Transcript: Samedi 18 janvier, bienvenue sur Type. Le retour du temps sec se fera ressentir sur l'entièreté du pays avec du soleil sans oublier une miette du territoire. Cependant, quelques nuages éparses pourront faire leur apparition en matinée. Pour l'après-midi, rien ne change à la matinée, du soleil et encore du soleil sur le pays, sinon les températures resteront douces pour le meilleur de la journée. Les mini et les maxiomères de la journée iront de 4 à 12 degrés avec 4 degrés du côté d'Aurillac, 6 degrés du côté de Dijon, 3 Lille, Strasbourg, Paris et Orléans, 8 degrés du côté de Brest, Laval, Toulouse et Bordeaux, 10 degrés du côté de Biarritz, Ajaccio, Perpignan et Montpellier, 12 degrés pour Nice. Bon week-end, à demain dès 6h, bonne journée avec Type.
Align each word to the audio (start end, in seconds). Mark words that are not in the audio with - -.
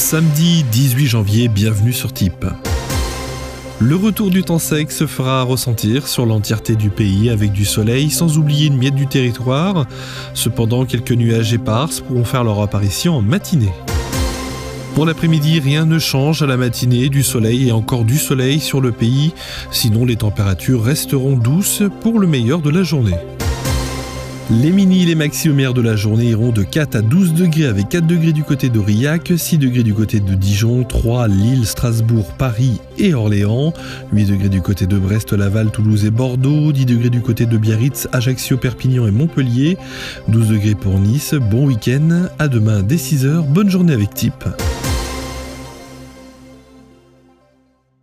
Samedi 0.00 0.64
18 0.72 1.06
janvier, 1.06 1.48
bienvenue 1.48 1.92
sur 1.92 2.12
Type. 2.12 2.46
Le 3.78 3.96
retour 3.96 4.30
du 4.30 4.42
temps 4.42 4.58
sec 4.58 4.90
se 4.90 5.06
fera 5.06 5.42
ressentir 5.42 6.08
sur 6.08 6.24
l'entièreté 6.24 6.74
du 6.74 6.88
pays 6.88 7.28
avec 7.28 7.52
du 7.52 7.66
soleil 7.66 8.10
sans 8.10 8.38
oublier 8.38 8.68
une 8.68 8.78
miette 8.78 8.94
du 8.94 9.06
territoire. 9.06 9.86
Cependant, 10.32 10.86
quelques 10.86 11.12
nuages 11.12 11.52
éparses 11.52 12.00
pourront 12.00 12.24
faire 12.24 12.44
leur 12.44 12.60
apparition 12.60 13.18
en 13.18 13.22
matinée. 13.22 13.72
Pour 14.94 15.04
l'après-midi, 15.04 15.60
rien 15.60 15.84
ne 15.84 15.98
change 15.98 16.42
à 16.42 16.46
la 16.46 16.56
matinée, 16.56 17.10
du 17.10 17.22
soleil 17.22 17.68
et 17.68 17.72
encore 17.72 18.04
du 18.04 18.16
soleil 18.16 18.58
sur 18.58 18.80
le 18.80 18.92
pays, 18.92 19.34
sinon 19.70 20.06
les 20.06 20.16
températures 20.16 20.82
resteront 20.82 21.36
douces 21.36 21.82
pour 22.00 22.18
le 22.18 22.26
meilleur 22.26 22.62
de 22.62 22.70
la 22.70 22.82
journée. 22.82 23.18
Les 24.50 24.72
mini 24.72 25.04
et 25.04 25.06
les 25.06 25.14
maxiomères 25.14 25.74
de 25.74 25.80
la 25.80 25.94
journée 25.94 26.30
iront 26.30 26.50
de 26.50 26.64
4 26.64 26.96
à 26.96 27.02
12 27.02 27.34
degrés 27.34 27.66
avec 27.66 27.88
4 27.88 28.04
degrés 28.04 28.32
du 28.32 28.42
côté 28.42 28.68
d'Aurillac, 28.68 29.32
6 29.36 29.58
degrés 29.58 29.84
du 29.84 29.94
côté 29.94 30.18
de 30.18 30.34
Dijon, 30.34 30.82
3 30.82 31.28
Lille, 31.28 31.64
Strasbourg, 31.64 32.32
Paris 32.36 32.80
et 32.98 33.14
Orléans, 33.14 33.72
8 34.12 34.24
degrés 34.24 34.48
du 34.48 34.60
côté 34.60 34.86
de 34.86 34.98
Brest, 34.98 35.32
Laval, 35.32 35.70
Toulouse 35.70 36.04
et 36.04 36.10
Bordeaux, 36.10 36.72
10 36.72 36.84
degrés 36.84 37.10
du 37.10 37.20
côté 37.20 37.46
de 37.46 37.56
Biarritz, 37.56 38.08
Ajaccio, 38.10 38.56
Perpignan 38.56 39.06
et 39.06 39.12
Montpellier, 39.12 39.78
12 40.26 40.48
degrés 40.48 40.74
pour 40.74 40.98
Nice. 40.98 41.34
Bon 41.34 41.66
week-end, 41.66 42.26
à 42.40 42.48
demain 42.48 42.82
dès 42.82 42.96
6h, 42.96 43.46
bonne 43.46 43.70
journée 43.70 43.92
avec 43.92 44.14
Type. 44.14 44.44